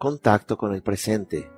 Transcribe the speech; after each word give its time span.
contacto 0.00 0.56
con 0.56 0.72
el 0.72 0.82
presente. 0.82 1.52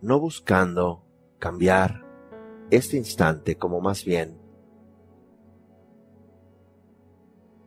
No 0.00 0.18
buscando 0.18 1.04
cambiar 1.38 2.04
este 2.72 2.96
instante 2.96 3.56
como 3.56 3.80
más 3.80 4.04
bien 4.04 4.36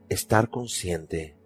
estar 0.10 0.50
consciente 0.50 1.38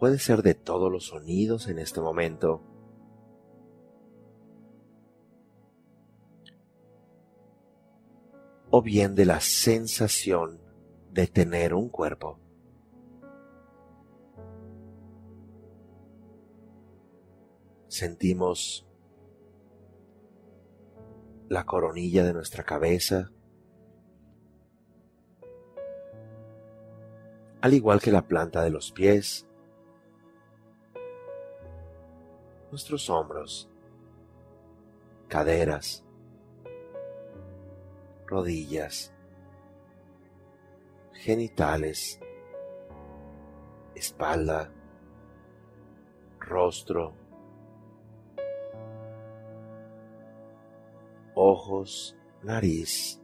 puede 0.00 0.18
ser 0.18 0.42
de 0.42 0.54
todos 0.54 0.90
los 0.90 1.06
sonidos 1.06 1.68
en 1.68 1.78
este 1.78 2.00
momento. 2.00 2.73
O 8.76 8.82
bien 8.82 9.14
de 9.14 9.24
la 9.24 9.38
sensación 9.38 10.60
de 11.12 11.28
tener 11.28 11.74
un 11.74 11.88
cuerpo. 11.88 12.40
Sentimos 17.86 18.84
la 21.48 21.64
coronilla 21.64 22.24
de 22.24 22.32
nuestra 22.32 22.64
cabeza, 22.64 23.30
al 27.60 27.74
igual 27.74 28.00
que 28.00 28.10
la 28.10 28.26
planta 28.26 28.64
de 28.64 28.70
los 28.70 28.90
pies, 28.90 29.46
nuestros 32.72 33.08
hombros, 33.08 33.70
caderas, 35.28 36.04
rodillas, 38.26 39.12
genitales, 41.12 42.20
espalda, 43.94 44.70
rostro, 46.40 47.14
ojos, 51.34 52.16
nariz, 52.42 53.20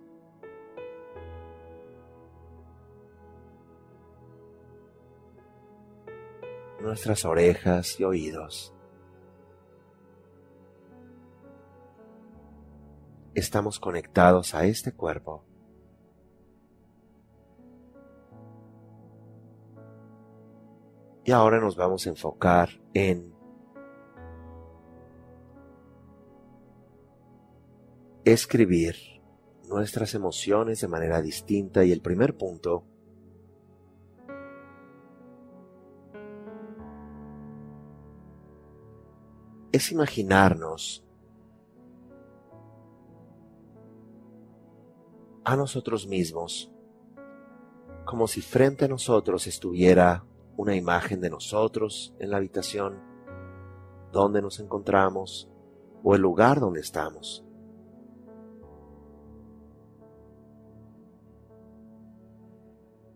nuestras 6.81 7.25
orejas 7.25 8.01
y 8.01 8.05
oídos. 8.05 8.75
Estamos 13.41 13.81
conectados 13.81 14.55
a 14.55 14.67
este 14.67 14.93
cuerpo. 14.93 15.45
Y 21.25 21.33
ahora 21.33 21.61
nos 21.61 21.77
vamos 21.77 22.07
a 22.07 22.11
enfocar 22.11 22.69
en 22.95 23.35
escribir 28.25 28.97
nuestras 29.69 30.15
emociones 30.15 30.81
de 30.81 30.89
manera 30.89 31.23
distinta 31.23 31.85
y 31.85 31.93
el 31.93 32.01
primer 32.01 32.37
punto 32.37 32.85
es 39.73 39.93
imaginarnos 39.93 41.05
a 45.51 45.57
nosotros 45.57 46.07
mismos, 46.07 46.73
como 48.05 48.29
si 48.29 48.41
frente 48.41 48.85
a 48.85 48.89
nosotros 48.89 49.49
estuviera 49.49 50.25
una 50.57 50.77
imagen 50.77 51.21
de 51.21 51.29
nosotros 51.29 52.15
en 52.21 52.31
la 52.31 52.37
habitación 52.37 53.01
donde 54.13 54.43
nos 54.43 54.61
encontramos 54.61 55.51
o 56.05 56.15
el 56.15 56.23
lugar 56.23 56.61
donde 56.61 56.81
estamos. 56.81 57.45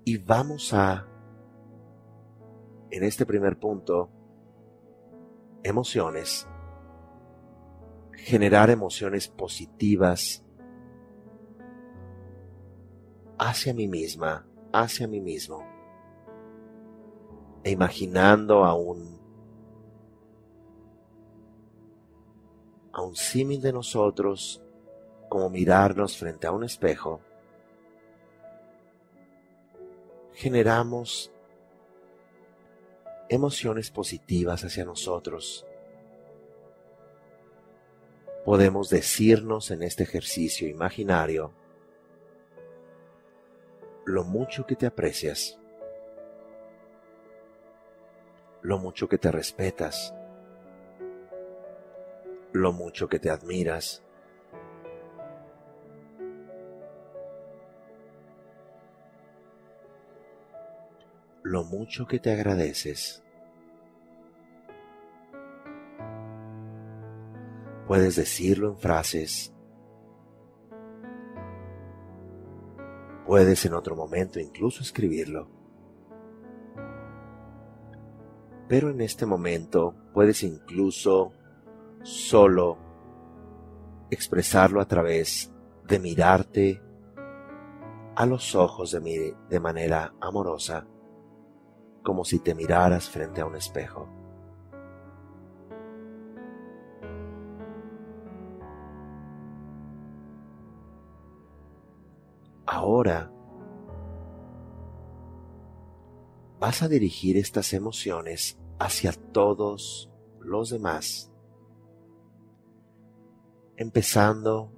Y 0.05 0.19
vamos 0.19 0.75
a, 0.75 1.07
en 2.91 3.05
este 3.05 3.25
primer 3.25 3.59
punto, 3.61 4.11
emociones, 5.63 6.49
generar 8.13 8.71
emociones 8.71 9.29
positivas 9.29 10.44
hacia 13.47 13.75
mí 13.75 13.87
misma, 13.87 14.47
hacia 14.73 15.07
mí 15.07 15.21
mismo, 15.21 15.63
e 17.63 17.71
imaginando 17.71 18.65
a 18.65 18.75
un, 18.75 19.21
a 22.93 23.03
un 23.03 23.15
símil 23.15 23.61
de 23.61 23.73
nosotros 23.73 24.63
como 25.29 25.51
mirarnos 25.51 26.17
frente 26.17 26.47
a 26.47 26.53
un 26.53 26.65
espejo, 26.65 27.21
generamos 30.33 31.31
emociones 33.29 33.91
positivas 33.91 34.65
hacia 34.65 34.87
nosotros. 34.87 35.67
Podemos 38.47 38.89
decirnos 38.89 39.71
en 39.71 39.83
este 39.83 40.03
ejercicio 40.03 40.67
imaginario, 40.67 41.53
lo 44.07 44.23
mucho 44.23 44.67
que 44.67 44.77
te 44.77 44.87
aprecias, 44.87 45.59
lo 48.61 48.79
mucho 48.79 49.09
que 49.09 49.19
te 49.19 49.31
respetas, 49.31 50.15
lo 52.53 52.73
mucho 52.73 53.09
que 53.09 53.19
te 53.19 53.31
admiras, 53.31 54.03
lo 61.43 61.65
mucho 61.65 62.07
que 62.07 62.19
te 62.19 62.33
agradeces. 62.33 63.23
Puedes 67.87 68.17
decirlo 68.17 68.71
en 68.71 68.79
frases 68.79 69.54
Puedes 73.35 73.67
en 73.67 73.75
otro 73.75 73.97
momento 73.97 74.39
incluso 74.39 74.81
escribirlo. 74.81 75.49
Pero 78.69 78.91
en 78.91 79.01
este 79.01 79.27
momento 79.27 79.93
puedes 80.13 80.45
incluso 80.45 81.33
solo 82.05 82.79
expresarlo 84.09 84.81
a 84.81 84.87
través 84.87 85.53
de 85.85 85.99
mirarte 85.99 86.81
a 88.15 88.25
los 88.25 88.55
ojos 88.55 88.93
de, 88.93 89.01
mí 89.01 89.17
de 89.51 89.59
manera 89.59 90.15
amorosa, 90.21 90.87
como 92.05 92.25
si 92.25 92.39
te 92.39 92.55
miraras 92.55 93.11
frente 93.11 93.41
a 93.41 93.47
un 93.47 93.57
espejo. 93.57 94.24
Ahora 102.85 103.33
vas 106.61 106.83
a 106.83 106.89
dirigir 106.89 107.39
estas 107.39 107.73
emociones 107.73 108.59
hacia 108.79 109.13
todos 109.13 110.13
los 110.39 110.69
demás, 110.69 111.33
empezando 113.79 114.71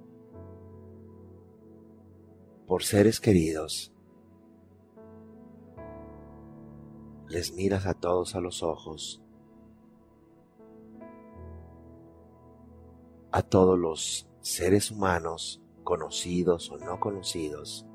por 2.65 2.83
seres 2.83 3.19
queridos. 3.19 3.93
Les 7.27 7.51
miras 7.51 7.85
a 7.85 7.93
todos 7.93 8.35
a 8.35 8.39
los 8.39 8.63
ojos, 8.63 9.21
a 13.33 13.41
todos 13.41 13.77
los 13.77 14.29
seres 14.39 14.91
humanos, 14.91 15.61
conocidos 15.83 16.71
o 16.71 16.77
no 16.77 17.01
conocidos, 17.01 17.86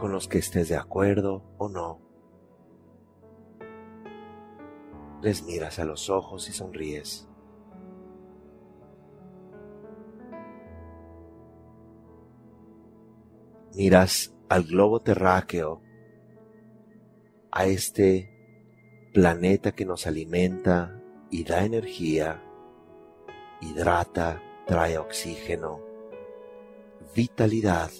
con 0.00 0.12
los 0.12 0.28
que 0.28 0.38
estés 0.38 0.70
de 0.70 0.76
acuerdo 0.76 1.42
o 1.58 1.68
no. 1.68 2.00
Les 5.20 5.42
miras 5.42 5.78
a 5.78 5.84
los 5.84 6.08
ojos 6.08 6.48
y 6.48 6.52
sonríes. 6.52 7.28
Miras 13.74 14.34
al 14.48 14.62
globo 14.64 15.00
terráqueo, 15.00 15.82
a 17.52 17.66
este 17.66 19.10
planeta 19.12 19.72
que 19.72 19.84
nos 19.84 20.06
alimenta 20.06 20.98
y 21.30 21.44
da 21.44 21.62
energía, 21.62 22.42
hidrata, 23.60 24.40
trae 24.66 24.96
oxígeno, 24.96 25.82
vitalidad 27.14 27.90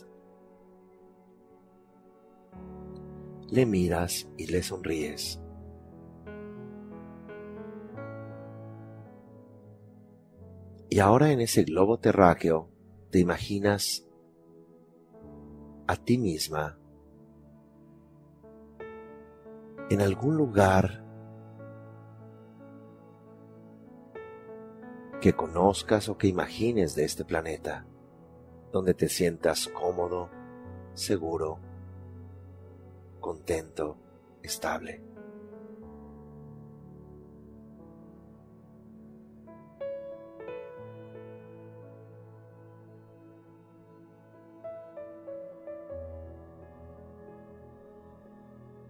le 3.51 3.67
miras 3.67 4.29
y 4.37 4.47
le 4.47 4.63
sonríes. 4.63 5.41
Y 10.89 10.99
ahora 10.99 11.31
en 11.31 11.41
ese 11.41 11.65
globo 11.65 11.99
terráqueo 11.99 12.69
te 13.11 13.21
imaginas 13.21 14.07
a 15.87 15.97
ti 15.97 16.19
misma 16.19 16.79
en 19.89 20.01
algún 20.01 20.37
lugar 20.37 21.05
que 25.21 25.33
conozcas 25.35 26.09
o 26.09 26.17
que 26.17 26.29
imagines 26.29 26.95
de 26.95 27.05
este 27.05 27.25
planeta, 27.25 27.87
donde 28.73 28.95
te 28.95 29.09
sientas 29.09 29.69
cómodo, 29.69 30.31
seguro, 30.95 31.61
contento, 33.31 33.97
estable. 34.43 35.01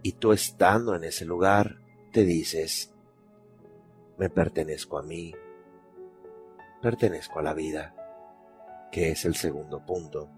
Y 0.01 0.13
tú 0.13 0.33
estando 0.33 0.95
en 0.95 1.03
ese 1.03 1.23
lugar, 1.25 1.77
te 2.11 2.23
dices, 2.23 2.91
me 4.17 4.31
pertenezco 4.31 4.97
a 4.97 5.03
mí, 5.03 5.35
pertenezco 6.81 7.37
a 7.37 7.43
la 7.43 7.53
vida, 7.53 7.93
que 8.91 9.11
es 9.11 9.23
el 9.25 9.35
segundo 9.35 9.85
punto, 9.85 10.31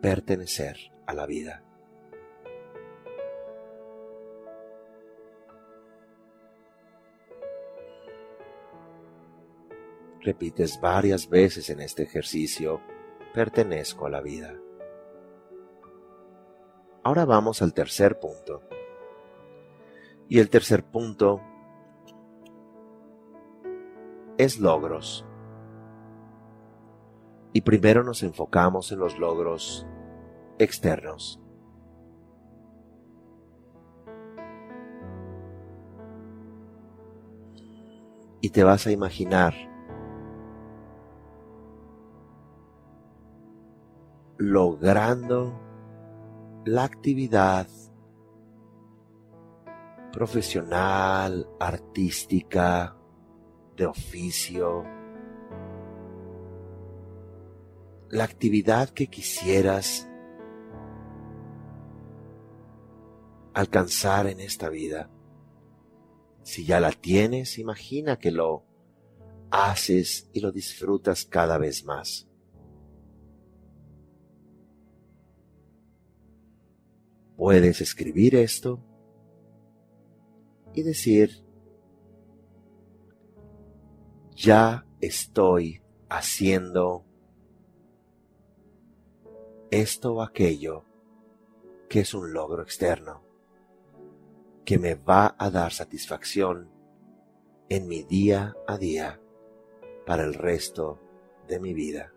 pertenecer 0.00 0.78
a 1.04 1.12
la 1.12 1.26
vida. 1.26 1.67
Repites 10.20 10.80
varias 10.80 11.28
veces 11.28 11.70
en 11.70 11.80
este 11.80 12.02
ejercicio, 12.02 12.80
pertenezco 13.32 14.06
a 14.06 14.10
la 14.10 14.20
vida. 14.20 14.54
Ahora 17.02 17.24
vamos 17.24 17.62
al 17.62 17.72
tercer 17.72 18.18
punto. 18.18 18.62
Y 20.28 20.40
el 20.40 20.50
tercer 20.50 20.84
punto 20.84 21.40
es 24.36 24.58
logros. 24.60 25.24
Y 27.52 27.62
primero 27.62 28.04
nos 28.04 28.22
enfocamos 28.22 28.92
en 28.92 28.98
los 28.98 29.18
logros 29.18 29.86
externos. 30.58 31.40
Y 38.40 38.50
te 38.50 38.62
vas 38.62 38.86
a 38.86 38.92
imaginar 38.92 39.54
logrando 44.38 45.60
la 46.64 46.84
actividad 46.84 47.66
profesional, 50.12 51.48
artística, 51.58 52.96
de 53.76 53.86
oficio, 53.86 54.84
la 58.10 58.24
actividad 58.24 58.88
que 58.90 59.08
quisieras 59.08 60.08
alcanzar 63.54 64.26
en 64.28 64.40
esta 64.40 64.68
vida. 64.68 65.10
Si 66.42 66.64
ya 66.64 66.80
la 66.80 66.92
tienes, 66.92 67.58
imagina 67.58 68.18
que 68.18 68.30
lo 68.30 68.64
haces 69.50 70.30
y 70.32 70.40
lo 70.40 70.52
disfrutas 70.52 71.24
cada 71.24 71.58
vez 71.58 71.84
más. 71.84 72.27
Puedes 77.38 77.80
escribir 77.80 78.34
esto 78.34 78.80
y 80.74 80.82
decir, 80.82 81.44
ya 84.34 84.84
estoy 85.00 85.80
haciendo 86.08 87.04
esto 89.70 90.14
o 90.14 90.22
aquello 90.22 90.84
que 91.88 92.00
es 92.00 92.12
un 92.12 92.32
logro 92.32 92.60
externo, 92.60 93.22
que 94.64 94.76
me 94.80 94.96
va 94.96 95.36
a 95.38 95.48
dar 95.48 95.72
satisfacción 95.72 96.68
en 97.68 97.86
mi 97.86 98.02
día 98.02 98.56
a 98.66 98.78
día 98.78 99.20
para 100.06 100.24
el 100.24 100.34
resto 100.34 100.98
de 101.46 101.60
mi 101.60 101.72
vida. 101.72 102.12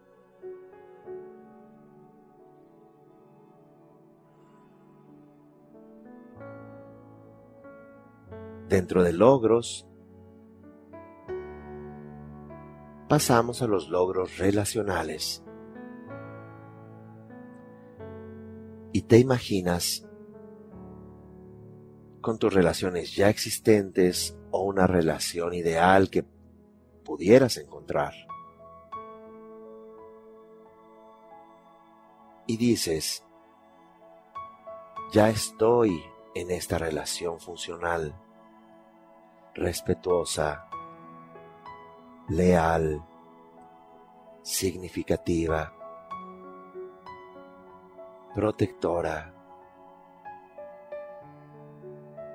Dentro 8.72 9.04
de 9.04 9.12
logros, 9.12 9.86
pasamos 13.10 13.62
a 13.62 13.68
los 13.68 13.90
logros 13.90 14.38
relacionales. 14.38 15.44
Y 18.94 19.02
te 19.02 19.18
imaginas 19.18 20.08
con 22.22 22.40
tus 22.40 22.54
relaciones 22.54 23.14
ya 23.14 23.28
existentes 23.28 24.38
o 24.52 24.62
una 24.62 24.88
relación 24.88 25.54
ideal 25.54 26.10
que 26.10 26.24
pudieras 27.04 27.58
encontrar. 27.58 28.14
Y 32.48 32.56
dices, 32.56 33.26
ya 35.12 35.30
estoy 35.30 36.02
en 36.36 36.52
esta 36.52 36.78
relación 36.78 37.42
funcional 37.42 38.16
respetuosa, 39.54 40.68
leal, 42.30 43.04
significativa, 44.42 45.74
protectora, 48.34 49.34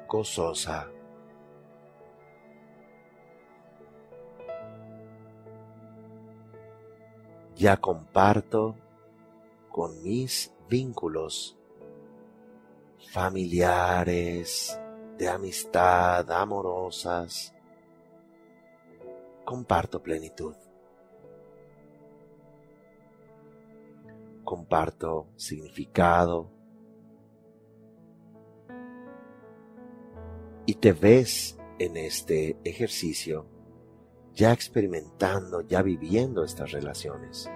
gozosa. 0.06 0.90
Ya 7.54 7.78
comparto 7.78 8.76
con 9.70 10.02
mis 10.02 10.54
vínculos 10.68 11.56
familiares, 13.12 14.78
de 15.18 15.28
amistad, 15.28 16.30
amorosas, 16.30 17.54
comparto 19.44 20.02
plenitud. 20.02 20.54
comparto 24.46 25.26
significado 25.36 26.48
y 30.64 30.76
te 30.76 30.92
ves 30.92 31.58
en 31.78 31.98
este 31.98 32.56
ejercicio 32.64 33.46
ya 34.34 34.52
experimentando, 34.52 35.62
ya 35.62 35.82
viviendo 35.82 36.44
estas 36.44 36.72
relaciones. 36.72 37.50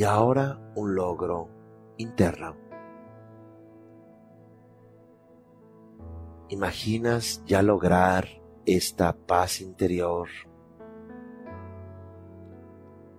Y 0.00 0.04
ahora 0.04 0.58
un 0.76 0.94
logro 0.94 1.50
interno. 1.98 2.56
¿Imaginas 6.48 7.44
ya 7.44 7.60
lograr 7.60 8.26
esta 8.64 9.12
paz 9.12 9.60
interior 9.60 10.26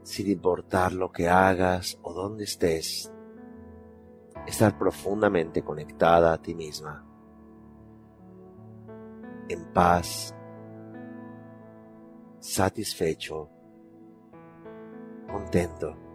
sin 0.01 0.31
importar 0.31 0.93
lo 0.93 1.11
que 1.11 1.29
hagas 1.29 1.99
o 2.01 2.13
dónde 2.13 2.45
estés, 2.45 3.13
estar 4.47 4.75
profundamente 4.79 5.61
conectada 5.61 6.33
a 6.33 6.41
ti 6.41 6.55
misma, 6.55 7.05
en 9.49 9.71
paz, 9.71 10.35
satisfecho, 12.39 13.51
contento. 15.31 16.10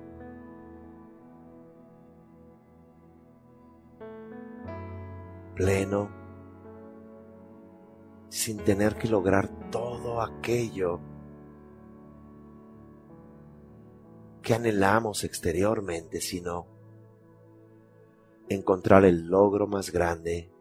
Pleno, 5.56 6.10
sin 8.28 8.58
tener 8.58 8.96
que 8.96 9.08
lograr 9.08 9.70
todo 9.70 10.20
aquello 10.20 11.00
que 14.42 14.54
anhelamos 14.54 15.24
exteriormente, 15.24 16.20
sino 16.20 16.66
encontrar 18.48 19.04
el 19.04 19.26
logro 19.26 19.66
más 19.66 19.90
grande, 19.90 20.52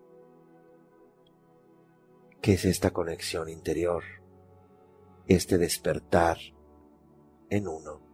que 2.42 2.54
es 2.54 2.66
esta 2.66 2.92
conexión 2.92 3.50
interior, 3.50 4.04
este 5.28 5.58
despertar 5.58 6.38
en 7.50 7.68
uno. 7.68 8.05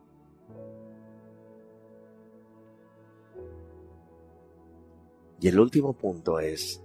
Y 5.41 5.47
el 5.47 5.59
último 5.59 5.93
punto 5.93 6.39
es 6.39 6.83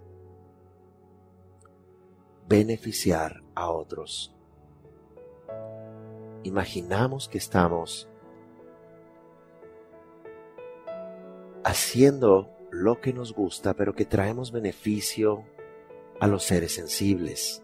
beneficiar 2.49 3.43
a 3.55 3.71
otros. 3.71 4.35
Imaginamos 6.43 7.29
que 7.29 7.37
estamos 7.37 8.09
haciendo 11.65 12.49
lo 12.71 12.99
que 13.03 13.13
nos 13.13 13.35
gusta, 13.35 13.75
pero 13.75 13.95
que 13.95 14.07
traemos 14.07 14.53
beneficio 14.53 15.45
a 16.19 16.27
los 16.27 16.45
seres 16.45 16.73
sensibles, 16.73 17.63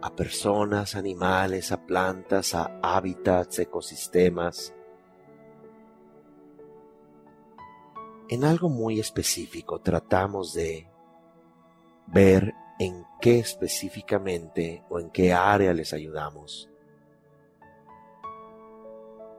a 0.00 0.16
personas, 0.16 0.94
animales, 0.94 1.72
a 1.72 1.84
plantas, 1.84 2.54
a 2.54 2.78
hábitats, 2.82 3.58
ecosistemas. 3.58 4.74
En 8.28 8.44
algo 8.44 8.68
muy 8.68 9.00
específico 9.00 9.80
tratamos 9.80 10.52
de 10.52 10.88
ver 12.06 12.54
en 12.78 13.04
qué 13.20 13.38
específicamente 13.38 14.84
o 14.88 15.00
en 15.00 15.10
qué 15.10 15.32
área 15.32 15.72
les 15.72 15.92
ayudamos 15.92 16.68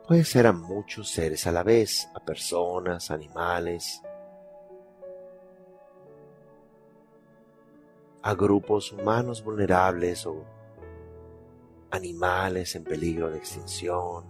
puede 0.10 0.24
ser 0.24 0.48
a 0.48 0.54
muchos 0.54 1.08
seres 1.08 1.46
a 1.46 1.52
la 1.52 1.62
vez, 1.62 2.10
a 2.16 2.20
personas, 2.20 3.12
animales, 3.12 4.02
a 8.24 8.34
grupos 8.34 8.92
humanos 8.92 9.44
vulnerables 9.44 10.26
o 10.26 10.44
animales 11.92 12.74
en 12.74 12.86
peligro 12.86 13.30
de 13.30 13.38
extinción 13.38 14.26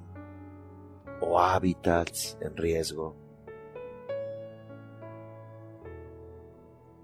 o 1.21 1.39
hábitats 1.39 2.37
en 2.41 2.57
riesgo. 2.57 3.28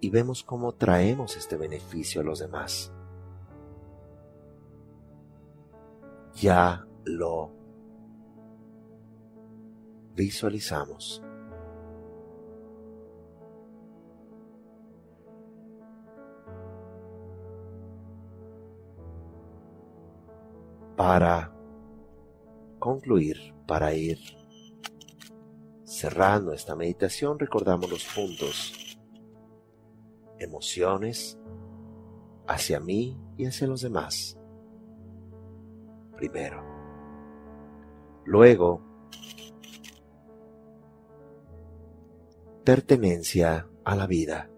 Y 0.05 0.11
vemos 0.11 0.43
cómo 0.43 0.71
traemos 0.71 1.35
este 1.35 1.57
beneficio 1.57 2.21
a 2.21 2.23
los 2.23 2.37
demás. 2.37 2.93
Ya 6.35 6.85
lo 7.05 7.49
visualizamos. 10.13 11.23
Para 20.95 21.51
concluir, 22.77 23.55
para 23.65 23.95
ir 23.95 24.19
cerrando 25.83 26.53
esta 26.53 26.75
meditación, 26.75 27.39
recordamos 27.39 27.89
los 27.89 28.03
puntos. 28.05 28.84
Emociones 30.39 31.37
hacia 32.47 32.79
mí 32.79 33.17
y 33.37 33.45
hacia 33.45 33.67
los 33.67 33.81
demás. 33.81 34.37
Primero. 36.15 36.63
Luego, 38.25 38.81
pertenencia 42.63 43.67
a 43.83 43.95
la 43.95 44.07
vida. 44.07 44.49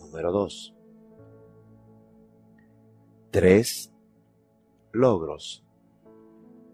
Número 0.00 0.32
2. 0.32 0.74
3. 3.30 3.92
Logros. 4.92 5.64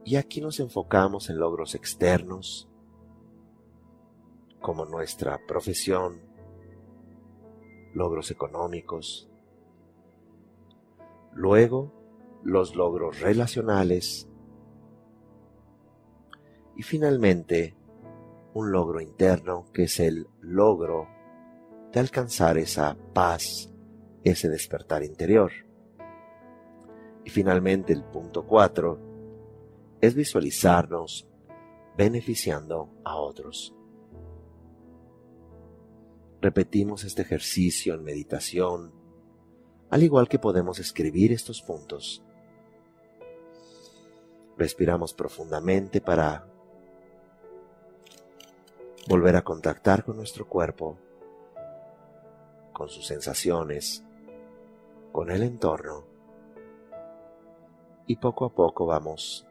Y 0.04 0.16
aquí 0.16 0.40
nos 0.40 0.60
enfocamos 0.60 1.30
en 1.30 1.38
logros 1.38 1.74
externos, 1.74 2.68
como 4.60 4.84
nuestra 4.84 5.40
profesión, 5.46 6.20
logros 7.94 8.30
económicos. 8.30 9.30
Luego, 11.32 11.92
los 12.42 12.76
logros 12.76 13.20
relacionales. 13.20 14.28
Y 16.76 16.82
finalmente, 16.82 17.74
un 18.52 18.72
logro 18.72 19.00
interno 19.00 19.66
que 19.72 19.84
es 19.84 20.00
el 20.00 20.28
logro 20.40 21.08
de 21.92 22.00
alcanzar 22.00 22.58
esa 22.58 22.96
paz, 23.12 23.72
ese 24.22 24.48
despertar 24.48 25.02
interior. 25.02 25.52
Y 27.24 27.30
finalmente 27.30 27.92
el 27.92 28.04
punto 28.04 28.44
cuatro 28.44 28.98
es 30.00 30.14
visualizarnos 30.14 31.26
beneficiando 31.96 32.90
a 33.04 33.16
otros. 33.16 33.74
Repetimos 36.44 37.04
este 37.04 37.22
ejercicio 37.22 37.94
en 37.94 38.04
meditación, 38.04 38.92
al 39.88 40.02
igual 40.02 40.28
que 40.28 40.38
podemos 40.38 40.78
escribir 40.78 41.32
estos 41.32 41.62
puntos. 41.62 42.22
Respiramos 44.58 45.14
profundamente 45.14 46.02
para 46.02 46.46
volver 49.08 49.36
a 49.36 49.42
contactar 49.42 50.04
con 50.04 50.18
nuestro 50.18 50.46
cuerpo, 50.46 50.98
con 52.74 52.90
sus 52.90 53.06
sensaciones, 53.06 54.04
con 55.12 55.30
el 55.30 55.44
entorno 55.44 56.04
y 58.06 58.16
poco 58.16 58.44
a 58.44 58.52
poco 58.52 58.84
vamos 58.84 59.46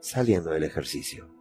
saliendo 0.00 0.50
del 0.50 0.64
ejercicio. 0.64 1.39